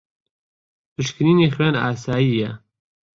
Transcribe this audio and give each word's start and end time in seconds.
پشکنینی 0.93 1.47
خوێن 1.55 1.75
ئاسایییە. 1.83 2.51